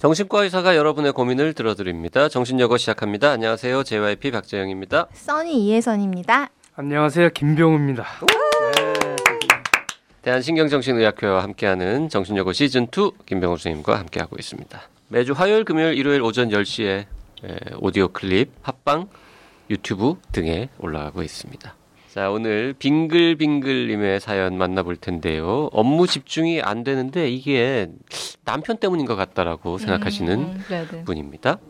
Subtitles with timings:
[0.00, 2.30] 정신과 의사가 여러분의 고민을 들어드립니다.
[2.30, 3.32] 정신여고 시작합니다.
[3.32, 3.84] 안녕하세요.
[3.84, 5.08] JYP 박재영입니다.
[5.12, 6.48] 써니 이혜선입니다.
[6.74, 7.28] 안녕하세요.
[7.28, 8.06] 김병우입니다.
[8.26, 9.16] 네.
[10.22, 14.80] 대한신경정신의학회와 함께하는 정신여고 시즌2 김병우 선생님과 함께하고 있습니다.
[15.08, 17.04] 매주 화요일, 금요일, 일요일 오전 10시에
[17.80, 19.06] 오디오 클립, 합방,
[19.68, 21.74] 유튜브 등에 올라가고 있습니다.
[22.12, 25.68] 자, 오늘 빙글빙글님의 사연 만나볼 텐데요.
[25.72, 27.88] 업무 집중이 안 되는데 이게
[28.44, 31.60] 남편 때문인 것 같다라고 생각하시는 음, 분입니다.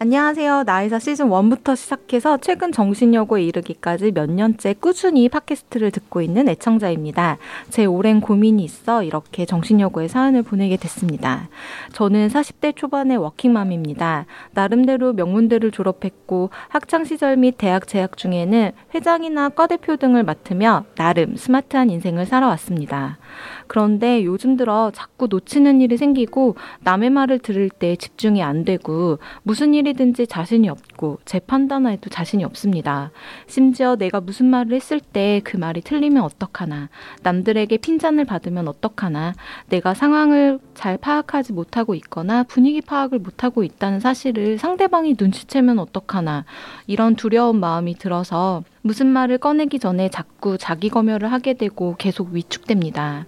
[0.00, 0.64] 안녕하세요.
[0.64, 7.38] 나이사 시즌 1부터 시작해서 최근 정신여고에 이르기까지 몇 년째 꾸준히 팟캐스트를 듣고 있는 애청자입니다.
[7.70, 11.48] 제 오랜 고민이 있어 이렇게 정신여고에 사연을 보내게 됐습니다.
[11.92, 14.26] 저는 40대 초반의 워킹맘입니다.
[14.52, 22.26] 나름대로 명문대를 졸업했고 학창시절 및 대학 재학 중에는 회장이나 과대표 등을 맡으며 나름 스마트한 인생을
[22.26, 23.18] 살아왔습니다.
[23.66, 29.74] 그런데 요즘 들어 자꾸 놓치는 일이 생기고 남의 말을 들을 때 집중이 안 되고 무슨
[29.74, 33.10] 일이든지 자신이 없고 제 판단에도 자신이 없습니다.
[33.46, 36.88] 심지어 내가 무슨 말을 했을 때 그 말이 틀리면 어떡하나
[37.22, 39.34] 남들에게 핀잔을 받으면 어떡하나
[39.68, 46.44] 내가 상황을 잘 파악하지 못하고 있거나 분위기 파악을 못하고 있다는 사실을 상대방이 눈치채면 어떡하나
[46.86, 53.26] 이런 두려운 마음이 들어서 무슨 말을 꺼내기 전에 자꾸 자기 검열을 하게 되고 계속 위축됩니다.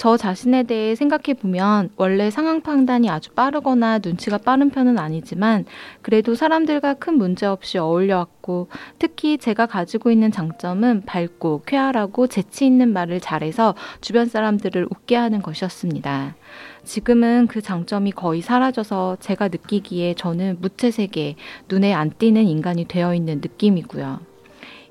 [0.00, 5.66] 저 자신에 대해 생각해 보면 원래 상황 판단이 아주 빠르거나 눈치가 빠른 편은 아니지만
[6.00, 12.64] 그래도 사람들과 큰 문제 없이 어울려 왔고 특히 제가 가지고 있는 장점은 밝고 쾌활하고 재치
[12.64, 16.34] 있는 말을 잘해서 주변 사람들을 웃게 하는 것이었습니다.
[16.82, 21.36] 지금은 그 장점이 거의 사라져서 제가 느끼기에 저는 무채색에
[21.68, 24.29] 눈에 안 띄는 인간이 되어 있는 느낌이고요.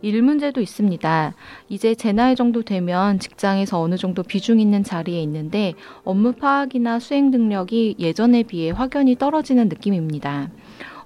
[0.01, 1.33] 일 문제도 있습니다.
[1.67, 5.73] 이제 제 나이 정도 되면 직장에서 어느 정도 비중 있는 자리에 있는데
[6.05, 10.49] 업무 파악이나 수행 능력이 예전에 비해 확연히 떨어지는 느낌입니다.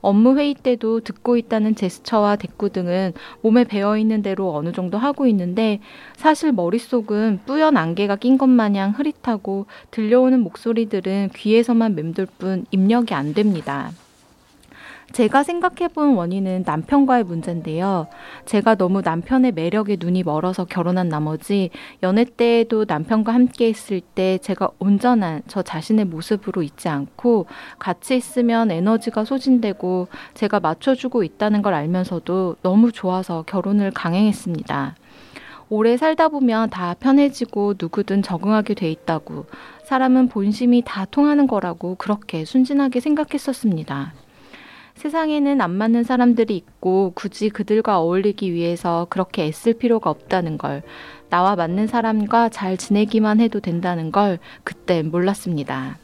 [0.02, 5.26] 업무 회의 때도 듣고 있다는 제스처와 대꾸 등은 몸에 배어 있는 대로 어느 정도 하고
[5.28, 5.80] 있는데
[6.16, 13.34] 사실 머릿속은 뿌연 안개가 낀 것 마냥 흐릿하고 들려오는 목소리들은 귀에서만 맴돌 뿐 입력이 안
[13.34, 13.92] 됩니다.
[15.14, 18.08] 제가 생각해 본 원인은 남편과의 문제인데요.
[18.46, 21.70] 제가 너무 남편의 매력에 눈이 멀어서 결혼한 나머지
[22.02, 27.46] 연애 때에도 남편과 함께 있을 때 제가 온전한 저 자신의 모습으로 있지 않고
[27.78, 34.96] 같이 있으면 에너지가 소진되고 제가 맞춰주고 있다는 걸 알면서도 너무 좋아서 결혼을 강행했습니다.
[35.70, 39.46] 오래 살다 보면 다 편해지고 누구든 적응하게 돼 있다고
[39.86, 44.23] 사람은 본심이 다 통하는 거라고 그렇게 순진하게 생각했었습니다.
[44.96, 50.82] 세상에는 안 맞는 사람들이 있고 굳이 그들과 어울리기 위해서 그렇게 애쓸 필요가 없다는 걸,
[51.30, 55.98] 나와 맞는 사람과 잘 지내기만 해도 된다는 걸 그때 몰랐습니다.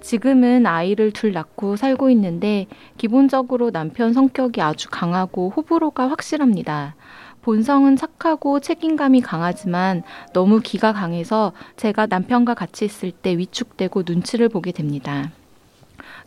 [0.00, 2.66] 지금은 아이를 둘 낳고 살고 있는데
[2.96, 6.96] 기본적으로 남편 성격이 아주 강하고 호불호가 확실합니다.
[7.42, 10.02] 본성은 착하고 책임감이 강하지만
[10.32, 15.30] 너무 기가 강해서 제가 남편과 같이 있을 때 위축되고 눈치를 보게 됩니다.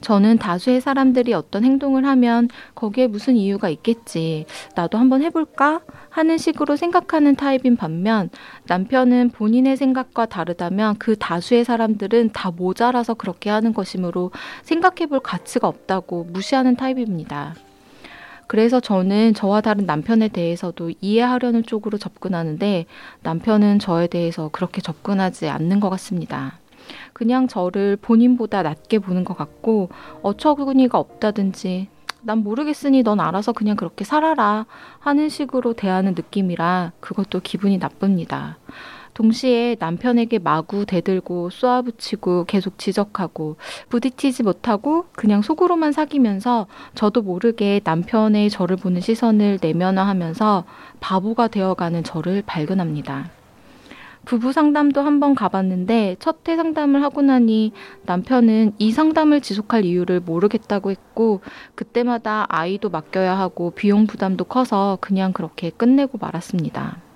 [0.04, 4.46] 저는 다수의 사람들이 어떤 행동을 하면 거기에 무슨 이유가 있겠지.
[4.76, 5.80] 나도 한번 해볼까?
[6.10, 8.30] 하는 식으로 생각하는 타입인 반면
[8.68, 14.32] 남편은 본인의 생각과 다르다면 그 다수의 사람들은 다 모자라서 그렇게 하는 것이므로
[14.64, 17.56] 생각해 볼 가치가 없다고 무시하는 타입입니다.
[18.48, 22.86] 그래서 저는 저와 다른 남편에 대해서도 이해하려는 쪽으로 접근하는데
[23.22, 26.60] 남편은 저에 대해서 그렇게 접근하지 않는 것 같습니다.
[27.14, 29.90] 그냥 저를 본인보다 낮게 보는 것 같고
[30.22, 31.88] 어처구니가 없다든지
[32.22, 34.66] 난 모르겠으니 넌 알아서 그냥 그렇게 살아라
[35.00, 38.58] 하는 식으로 대하는 느낌이라 그것도 기분이 나쁩니다.
[39.14, 43.58] 동시에 남편에게 마구 대들고 쏘아붙이고 계속 지적하고
[43.90, 50.64] 부딪히지 못하고 그냥 속으로만 사귀면서 저도 모르게 남편의 저를 보는 시선을 내면화하면서
[51.00, 53.43] 바보가 되어가는 저를 발견합니다.
[54.26, 57.72] 부부 상담도 한번 가봤는데 첫 회 상담을 하고 나니
[58.06, 61.42] 남편은 이 상담을 지속할 이유를 모르겠다고 했고
[61.76, 67.13] 그때마다 아이도 맡겨야 하고 비용 부담도 커서 그냥 그렇게 끝내고 말았습니다.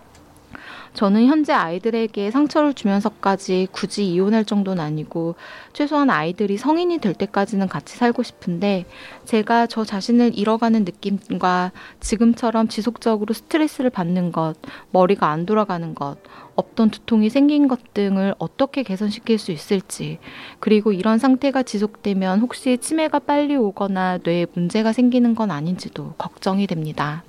[0.97, 5.35] 저는 현재 아이들에게 상처를 주면서까지 굳이 이혼할 정도는 아니고
[5.71, 8.85] 최소한 아이들이 성인이 될 때까지는 같이 살고 싶은데
[9.23, 14.55] 제가 저 자신을 잃어가는 느낌과 지금처럼 지속적으로 스트레스를 받는 것,
[14.89, 16.17] 머리가 안 돌아가는 것,
[16.55, 20.17] 없던 두통이 생긴 것 등을 어떻게 개선시킬 수 있을지,
[20.59, 27.23] 그리고 이런 상태가 지속되면 혹시 치매가 빨리 오거나 뇌에 문제가 생기는 건 아닌지도 걱정이 됩니다.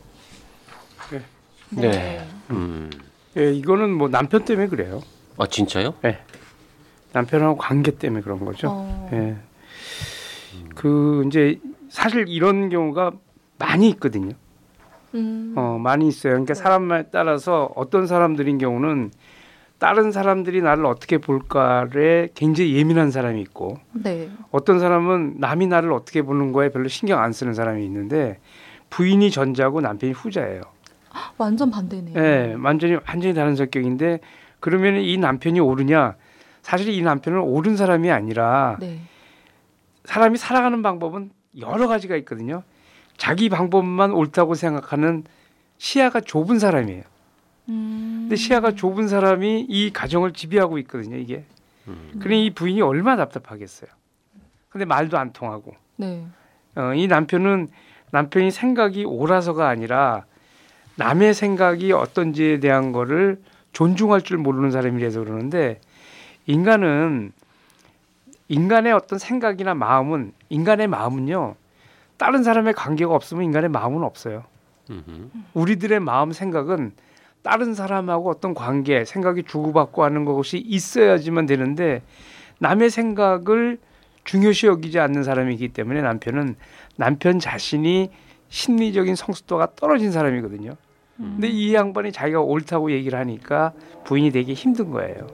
[1.10, 1.20] 네.
[1.90, 2.28] 네.
[2.48, 2.88] 음.
[3.38, 5.00] 예, 이거는 뭐 남편 때문에 그래요.
[5.36, 5.94] 아 진짜요?
[6.02, 6.18] 네.
[7.12, 8.68] 남편하고 관계 때문에 그런 거죠.
[8.70, 9.08] 어.
[9.12, 9.36] 예.
[10.74, 13.12] 그 이제 사실 이런 경우가
[13.58, 14.34] 많이 있거든요.
[15.14, 15.54] 음.
[15.56, 16.32] 어, 많이 있어요.
[16.32, 16.60] 그러니까 네.
[16.60, 19.10] 사람에 따라서 어떤 사람들인 경우는
[19.78, 24.28] 다른 사람들이 나를 어떻게 볼까에 굉장히 예민한 사람이 있고 네.
[24.50, 28.40] 어떤 사람은 남이 나를 어떻게 보는 거에 별로 신경 안 쓰는 사람이 있는데
[28.90, 30.62] 부인이 전자고 남편이 후자예요.
[31.36, 32.18] 완전 반대네요.
[32.18, 34.20] 예, 완전히 완전히 다른 성격인데
[34.60, 36.16] 그러면 이 남편이 옳으냐?
[36.62, 39.00] 사실 이 남편은 옳은 사람이 아니라 네.
[40.04, 42.62] 사람이 살아가는 방법은 여러 가지가 있거든요.
[43.16, 45.24] 자기 방법만 옳다고 생각하는
[45.78, 47.02] 시야가 좁은 사람이에요.
[47.68, 48.18] 음.
[48.22, 51.16] 근데 시야가 좁은 사람이 이 가정을 지배하고 있거든요.
[51.16, 51.44] 이게.
[51.88, 52.18] 음.
[52.20, 53.90] 그러니 이 부인이 얼마나 답답하겠어요.
[54.68, 55.74] 근데 말도 안 통하고.
[55.96, 56.26] 네.
[56.76, 57.68] 어, 이 남편은
[58.10, 60.24] 남편이 생각이 옳아서가 아니라
[60.98, 63.40] 남의 생각이 어떤지에 대한 거를
[63.72, 65.80] 존중할 줄 모르는 사람이라서 그러는데
[66.46, 67.32] 인간은
[68.48, 71.54] 인간의 어떤 생각이나 마음은 인간의 마음은요
[72.16, 74.44] 다른 사람의 관계가 없으면 인간의 마음은 없어요.
[74.90, 75.30] 음흠.
[75.54, 76.90] 우리들의 마음 생각은
[77.42, 82.02] 다른 사람하고 어떤 관계, 생각이 주고받고 하는 것이 있어야지만 되는데
[82.58, 83.78] 남의 생각을
[84.24, 86.56] 중요시 여기지 않는 사람이기 때문에 남편은
[86.96, 88.10] 남편 자신이
[88.48, 90.74] 심리적인 성숙도가 떨어진 사람이거든요.
[91.18, 93.72] 근데 이 양반이 자기가 옳다고 얘기를 하니까
[94.04, 95.26] 부인이 되게 힘든 거예요.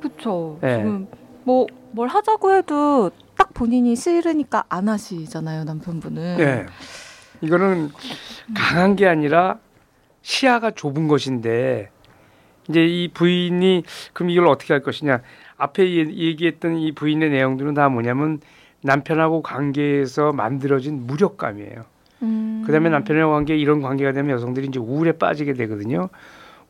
[0.00, 0.58] 그렇죠.
[0.60, 0.76] 네.
[0.78, 1.06] 지금
[1.44, 6.36] 뭐 뭘 하자고 해도 딱 본인이 싫으니까 안 하시잖아요, 남편분은.
[6.38, 6.64] 네.
[7.42, 7.90] 이거는
[8.56, 9.58] 강한 게 아니라
[10.22, 11.90] 시야가 좁은 것인데
[12.68, 13.82] 이제 이 부인이
[14.14, 15.20] 그럼 이걸 어떻게 할 것이냐
[15.58, 18.40] 앞에 얘- 얘기했던 이 부인의 내용들은 다 뭐냐면
[18.82, 21.84] 남편하고 관계에서 만들어진 무력감이에요.
[22.22, 22.62] 음.
[22.66, 26.08] 그다음에 남편의 관계 이런 관계가 되면 여성들이 이제 우울에 빠지게 되거든요.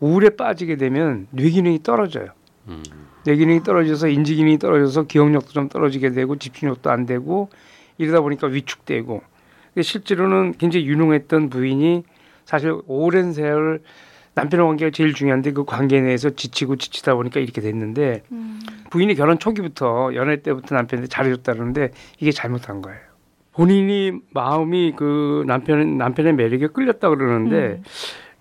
[0.00, 2.28] 우울에 빠지게 되면 뇌 기능이 떨어져요.
[2.68, 2.82] 음.
[3.24, 7.50] 뇌 기능이 떨어져서 인지 기능이 떨어져서 기억력도 좀 떨어지게 되고 집중력도 안 되고
[7.98, 9.22] 이러다 보니까 위축되고
[9.74, 12.02] 근데 실제로는 굉장히 유능했던 부인이
[12.44, 13.80] 사실 오랜 세월
[14.34, 18.60] 남편의 관계가 제일 중요한데 그 관계 내에서 지치고 지치다 보니까 이렇게 됐는데 음.
[18.90, 23.11] 부인이 결혼 초기부터 연애 때부터 남편한테 잘해줬다 그러는데 이게 잘못한 거예요.
[23.52, 27.82] 본인이 마음이 그 남편 남편의 매력에 끌렸다 그러는데 음.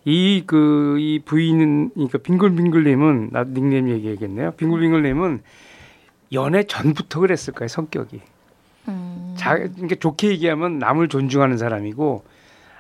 [0.06, 4.52] 이그이 부인은 그러니까 빙글빙글님은 나 닉네임 얘기하겠네요.
[4.52, 5.42] 빙글빙글님은
[6.34, 8.22] 연애 전부터 그랬을 거예요 성격이.
[8.88, 9.36] 음.
[9.38, 12.24] 자, 그러니까 좋게 얘기하면 남을 존중하는 사람이고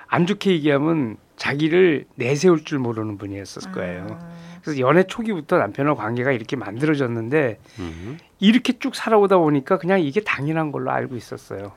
[0.07, 4.07] 안 좋게 얘기하면 자기를 내세울 줄 모르는 분이었을 거예요.
[4.09, 4.31] 아.
[4.61, 8.17] 그래서 연애 초기부터 남편과 관계가 이렇게 만들어졌는데 음.
[8.39, 11.73] 이렇게 쭉 살아오다 보니까 그냥 이게 당연한 걸로 알고 있었어요.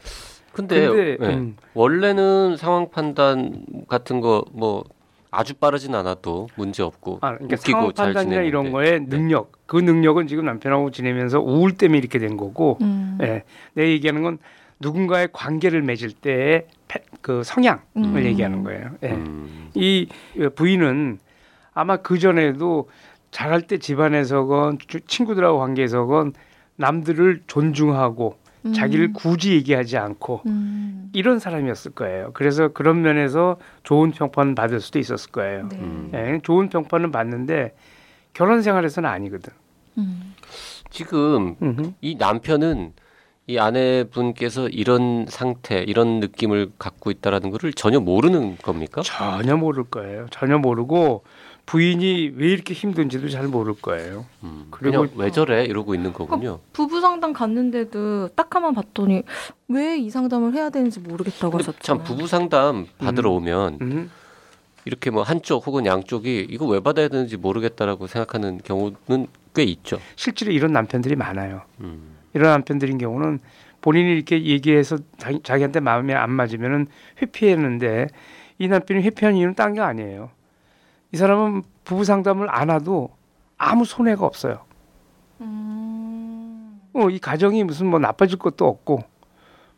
[0.54, 1.34] 근데, 근데 네.
[1.34, 4.84] 음, 원래는 상황 판단 같은 거 뭐
[5.36, 8.42] 아주 빠르진 않아도 문제 없고 아, 그러니까 웃기고 상황 잘 판단이나.
[8.42, 13.18] 이런 거에 능력, 그 능력은 지금 남편하고 지내면서 우울 때문에 이렇게 된 거고, 음.
[13.20, 13.42] 예,
[13.72, 14.38] 내 얘기하는 건
[14.78, 18.16] 누군가의 관계를 맺을 때의 패- 그 성향을 음.
[18.24, 18.90] 얘기하는 거예요.
[19.02, 19.08] 예.
[19.10, 19.70] 음.
[19.74, 20.06] 이
[20.54, 21.18] 부인은
[21.72, 22.88] 아마 그 전에도
[23.32, 26.32] 잘할 때 집안에서건 주- 친구들하고 관계에서건
[26.76, 28.72] 남들을 존중하고 음.
[28.72, 31.10] 자기를 굳이 얘기하지 않고 음.
[31.12, 32.30] 이런 사람이었을 거예요.
[32.34, 35.68] 그래서 그런 면에서 좋은 평판 받을 수도 있었을 거예요.
[35.68, 35.76] 네.
[35.78, 36.10] 음.
[36.14, 37.74] 예, 좋은 평판은 받는데
[38.32, 39.52] 결혼 생활에서는 아니거든.
[39.98, 40.34] 음.
[40.90, 41.92] 지금 음흠.
[42.00, 42.92] 이 남편은
[43.46, 49.02] 이 아내분께서 이런 상태, 이런 느낌을 갖고 있다라는 것을 전혀 모르는 겁니까?
[49.02, 50.26] 전혀 모를 거예요.
[50.30, 51.24] 전혀 모르고
[51.66, 54.26] 부인이 왜 이렇게 힘든지도 잘 모를 거예요.
[54.42, 56.60] 음, 그리고- 왜 저래 이러고 있는 거군요.
[56.72, 59.22] 부부 상담 갔는데도 딱 한번 봤더니
[59.68, 61.80] 왜 이 상담을 해야 되는지 모르겠다고 하셨잖아요.
[61.80, 64.10] 참 부부 상담 받으러 오면 음.
[64.84, 69.98] 이렇게 뭐 한쪽 혹은 양쪽이 이거 왜 받아야 되는지 모르겠다라고 생각하는 경우는 꽤 있죠.
[70.16, 71.62] 실제로 이런 남편들이 많아요.
[71.80, 72.14] 음.
[72.34, 73.38] 이런 남편들인 경우는
[73.80, 76.88] 본인이 이렇게 얘기해서 자기, 자기한테 마음에 안 맞으면은
[77.22, 78.08] 회피했는데
[78.58, 80.30] 이 남편이 회피한 이유는 딴 게 아니에요.
[81.14, 83.10] 이 사람은 부부 상담을 안 하도
[83.56, 84.58] 아무 손해가 없어요.
[85.40, 86.80] 음.
[86.92, 89.04] 어, 이 가정이 무슨 뭐 나빠질 것도 없고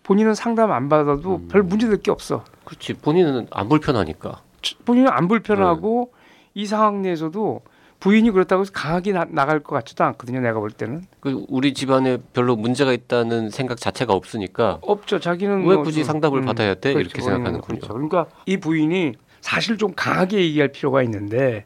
[0.03, 1.49] 본인은 상담 안 받아도 음.
[1.49, 2.43] 별 문제될 게 없어.
[2.65, 4.41] 그렇지 본인은 안 불편하니까.
[4.87, 6.15] 본인은 안 불편하고
[6.55, 7.61] 이 상황 내에서도
[8.01, 10.41] 부인이 그렇다고 해서 강하게 나, 나갈 것 같지도 않거든요.
[10.41, 15.21] 내가 볼 때는 그 우리 집안에 별로 문제가 있다는 생각 자체가 없으니까 없죠.
[15.21, 17.01] 자기는 왜 뭐 굳이 좀- 상담을 음, 받아야 돼 그렇죠.
[17.01, 17.61] 이렇게 생각하는군요.
[17.79, 17.93] 그렇죠.
[17.93, 19.15] 그러니까 이 부인이
[19.47, 21.65] 사실 좀 강하게 얘기할 필요가 있는데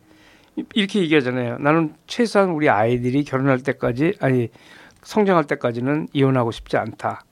[0.56, 1.56] 이- 이렇게 얘기하잖아요.
[1.58, 4.49] 나는 최소한 우리 아이들이 결혼할 때까지 아니
[5.02, 7.25] 성장할 때까지는 이혼하고 싶지 않다.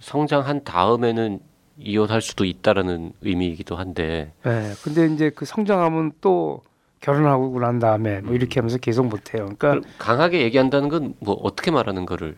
[0.00, 1.38] 성장한 다음에는
[1.78, 6.62] 이혼할 수도 있다라는 의미이기도 한데 네, 근데 이제 그 성장하면 또
[7.00, 9.50] 결혼하고 난 다음에 뭐 이렇게 하면서 계속 못해요.
[9.56, 12.36] 그러니까 강하게 얘기한다는 건 뭐 어떻게 말하는 거를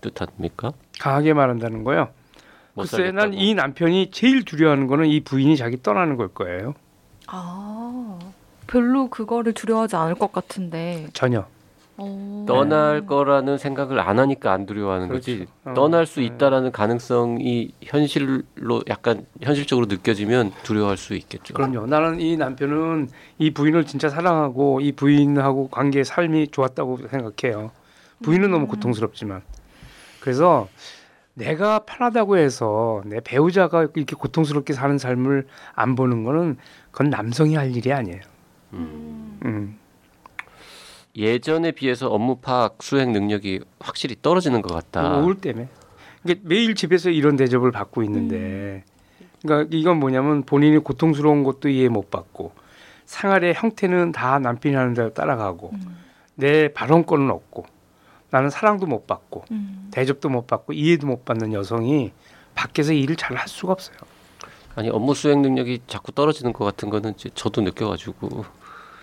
[0.00, 0.72] 뜻합니까?
[0.98, 2.08] 강하게 말한다는 거요.
[2.74, 3.12] 못 글쎄.
[3.12, 6.74] 난 이 남편이 제일 두려워하는 거는 이 부인이 자기 떠나는 걸 거예요.
[7.26, 8.18] 아,
[8.66, 11.08] 별로 그거를 두려워하지 않을 것 같은데.
[11.12, 11.46] 전혀.
[11.98, 12.44] 어.
[12.48, 15.36] 떠날 거라는 생각을 안 하니까 안 두려워하는 거지.
[15.36, 15.52] 그렇죠.
[15.66, 16.26] 어, 떠날 수 네.
[16.26, 21.52] 있다라는 가능성이 현실로 약간 현실적으로 느껴지면 두려워할 수 있겠죠.
[21.52, 21.86] 그럼요.
[21.86, 27.70] 나는 이 남편은 이 부인을 진짜 사랑하고 이 부인하고 관계 삶이 좋았다고 생각해요.
[28.22, 29.42] 부인은 너무 고통스럽지만.
[30.20, 30.68] 그래서
[31.34, 36.56] 내가 편하다고 해서 내 배우자가 이렇게 고통스럽게 사는 삶을 안 보는 거는
[36.90, 38.20] 그건 남성이 할 일이 아니에요.
[38.74, 39.38] 음.
[39.44, 39.78] 음.
[41.14, 45.18] 예전에 비해서 업무 파악 수행 능력이 확실히 떨어지는 것 같다.
[45.18, 45.68] 우울 때문에.
[46.22, 48.84] 그러니까 매일 집에서 이런 대접을 받고 있는데,
[49.42, 52.52] 그러니까 이건 뭐냐면 본인이 고통스러운 것도 이해 못 받고
[53.04, 55.98] 생활의 형태는 다 남편이 하는 대로 따라가고 음.
[56.34, 57.66] 내 발언권은 없고
[58.32, 59.88] 나는 사랑도 못 받고 음.
[59.92, 62.12] 대접도 못 받고 이해도 못 받는 여성이
[62.54, 63.96] 밖에서 일을 잘 할 수가 없어요.
[64.74, 68.44] 아니 업무 수행 능력이 자꾸 떨어지는 것 같은 거는 저도 느껴가지고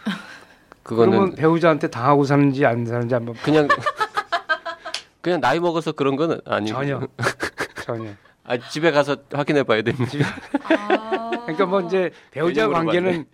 [0.81, 3.67] 그거는 배우자한테 당하고 사는지 안 사는지 한번 그냥
[5.21, 7.07] 그냥 나이 먹어서 그런 거는 아니고 전혀
[7.85, 8.09] 전혀.
[8.45, 10.11] 아, 집에 가서 확인해 봐야 됩니다.
[10.63, 11.29] 아.
[11.41, 13.25] 그러니까 뭐 이제 배우자 관계는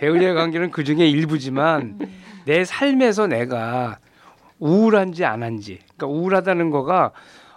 [0.00, 2.20] 배우자의 관계는 그 중에 일부지만 음.
[2.44, 3.98] 내 삶에서 내가
[4.68, 7.12] 우울한지 안 한지 그러니까 우울하다는 거가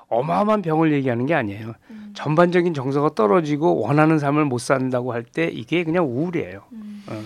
[0.10, 1.74] 어마어마한 병을 얘기하는 게 아니에요.
[1.90, 2.12] 음.
[2.14, 6.64] 전반적인 정서가 떨어지고 원하는 삶을 못 산다고 할 때 이게 그냥 우울이에요.
[6.74, 7.04] 음.
[7.08, 7.22] 어.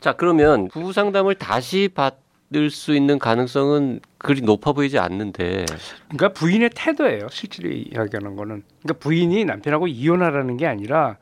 [0.00, 5.66] 자 그러면 부부 상담을 다시 받을 수 있는 가능성은 그리 높아 보이지 않는데
[6.08, 7.26] 그러니까 부인의 태도예요.
[7.30, 8.62] 실제로 이야기하는 거는.
[8.82, 11.16] 그러니까 부인이 남편하고 이혼하라는 게 아니라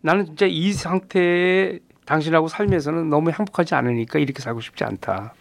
[0.00, 5.34] 나는 진짜 이 상태에 당신하고 살면서는 너무 행복하지 않으니까 이렇게 살고 싶지 않다.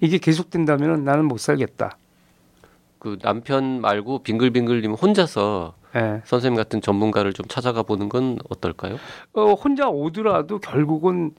[0.00, 1.96] 이게 계속된다면 나는 못 살겠다.
[2.98, 6.20] 그 남편 말고 빙글빙글님 혼자서 예.
[6.24, 8.96] 선생님 같은 전문가를 좀 찾아가 보는 건 어떨까요?
[9.32, 11.32] 어, 혼자 오더라도 결국은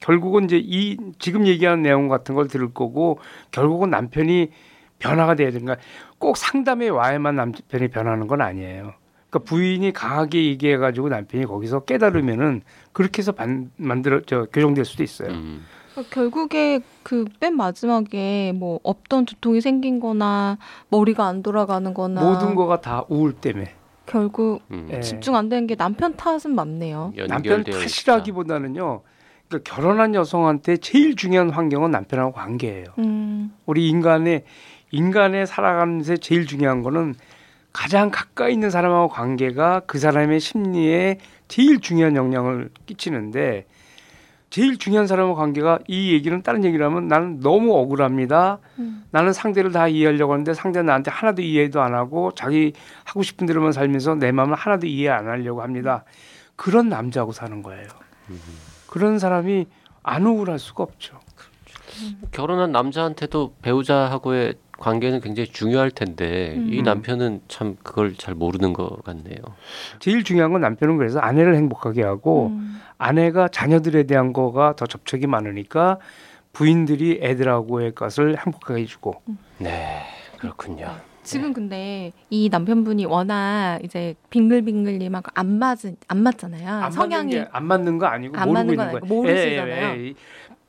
[0.00, 3.18] 결국은 이제 이 지금 얘기하는 내용 같은 걸 들을 거고
[3.50, 4.50] 결국은 남편이
[4.98, 5.76] 변화가 돼야 되니까
[6.18, 8.94] 꼭 상담에 와야만 남편이 변하는 건 아니에요.
[9.28, 15.02] 그러니까 부인이 강하게 얘기해 가지고 남편이 거기서 깨달으면은 그렇게 해서 반, 만들어 저 교정될 수도
[15.02, 15.30] 있어요.
[15.30, 15.64] 음.
[15.96, 20.58] 그러니까 결국에 그 맨 마지막에 뭐 없던 두통이 생긴거나
[20.90, 23.74] 머리가 안 돌아가는거나 모든 거가 다 우울 때문에
[24.04, 24.88] 결국 음.
[24.92, 25.00] 예.
[25.00, 27.12] 집중 안 되는 게 남편 탓은 맞네요.
[27.28, 27.64] 남편.
[27.64, 29.02] 탓이라기보다는요.
[29.48, 32.86] 그러니까 결혼한 여성한테 제일 중요한 환경은 남편하고 관계예요.
[32.98, 33.52] 음.
[33.64, 34.44] 우리 인간의
[34.92, 37.14] 인간의 살아가는데 제일 중요한 거는
[37.72, 43.66] 가장 가까이 있는 사람하고 관계가 그 사람의 심리에 제일 중요한 영향을 끼치는데
[44.56, 48.58] 제일 중요한 사람하고 관계가 이 얘기는 다른 얘기를 하면 나는 너무 억울합니다.
[48.78, 49.04] 음.
[49.10, 52.72] 나는 상대를 다 이해하려고 하는데 상대는 나한테 하나도 이해도 안 하고 자기
[53.04, 56.04] 하고 싶은 대로만 살면서 내 마음을 하나도 이해 안 하려고 합니다.
[56.56, 57.86] 그런 남자하고 사는 거예요.
[58.86, 59.66] 그런 사람이
[60.02, 61.20] 안 우울할 수가 없죠.
[62.30, 66.82] 결혼한 남자한테도 배우자하고의 관계는 굉장히 중요할 텐데 이 음.
[66.84, 69.36] 남편은 참 그걸 잘 모르는 것 같네요.
[70.00, 72.80] 제일 중요한 건 남편은 그래서 아내를 행복하게 하고 음.
[72.98, 75.98] 아내가 자녀들에 대한 거가 더 접촉이 많으니까
[76.52, 79.22] 부인들이 애들하고의 것을 행복하게 해주고
[79.58, 80.02] 네,
[80.38, 80.94] 그렇군요.
[81.22, 86.68] 지금 근데 이 남편분이 워낙 이제 빙글빙글님하고 안 맞은 안 맞잖아요.
[86.68, 88.96] 안 성향이 게안 맞는 거 아니고 안 모르고 맞는 있는 건 거예요.
[89.02, 89.84] 아니고 모르시잖아요.
[89.86, 90.14] 예, 예, 예.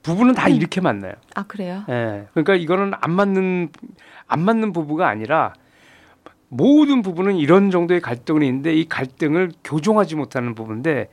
[0.08, 1.14] 부부는 다 이렇게 만나요.
[1.36, 1.84] 아 그래요?
[1.90, 2.28] 예.
[2.34, 3.70] 그러니까 이거는 안 맞는
[4.28, 5.54] 안 맞는 부부가 아니라
[6.50, 11.10] 모든 부부는 이런 정도의 갈등은 있는데 이 갈등을 교정하지 못하는 부분인데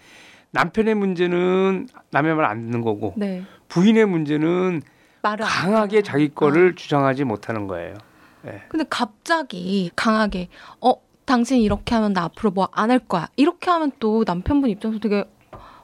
[0.52, 3.42] 남편의 문제는 남의 말 안 듣는 거고 네.
[3.68, 4.82] 부인의 문제는
[5.22, 6.02] 강하게.
[6.02, 7.94] 자기 거를 주장하지 못하는 거예요.
[8.68, 10.48] 근데 갑자기 강하게
[10.80, 10.92] 어
[11.24, 15.24] 당신 이렇게 하면 나 앞으로 뭐 안 할 거야 이렇게 하면 또 남편분 입장에서 되게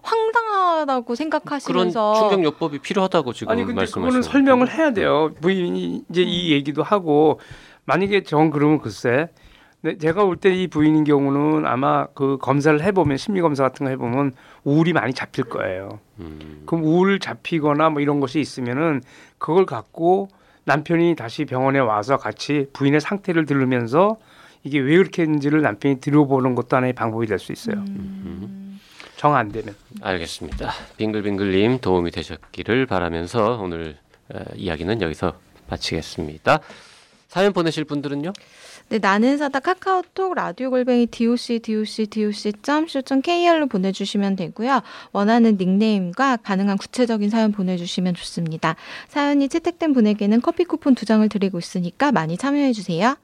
[0.02, 5.32] 황당하다고 그런 생각하시면서 충격 요법이 필요하다고 지금 아니 근데 말씀하시는 그거는 설명을 해야 돼요.
[5.40, 6.28] 부인이 이제 음.
[6.28, 7.40] 이 얘기도 하고
[7.84, 9.28] 만약에 전 그러면 글쎄
[9.82, 13.90] 네, 제가 올 때 이 부인인 경우는 아마 그 검사를 해보면 심리 검사 같은 거
[13.90, 14.32] 해보면
[14.64, 16.00] 우울이 많이 잡힐 거예요.
[16.18, 16.64] 음.
[16.66, 19.00] 그럼 우울 잡히거나 뭐 이런 것이 있으면은
[19.38, 20.28] 그걸 갖고
[20.64, 24.18] 남편이 다시 병원에 와서 같이 부인의 상태를 들으면서
[24.64, 27.76] 이게 왜 그렇게 했는지를 남편이 들어보는 것도 하나의 방법이 될 수 있어요.
[27.76, 28.59] 음.
[29.20, 29.74] 정 안 되면.
[30.00, 30.72] 알겠습니다.
[30.96, 33.98] 빙글빙글님 도움이 되셨기를 바라면서 오늘
[34.32, 35.34] 어, 이야기는 여기서
[35.68, 36.60] 마치겠습니다.
[37.28, 38.32] 사연 보내실 분들은요?
[38.88, 44.80] 네, 나는 사다 카카오톡 라디오 골뱅이 doc doc doc.co.kr로 보내주시면 되고요.
[45.12, 48.74] 원하는 닉네임과 가능한 구체적인 사연 보내주시면 좋습니다.
[49.08, 53.16] 사연이 채택된 분에게는 커피 쿠폰 두 장을 드리고 있으니까 많이 참여해 주세요.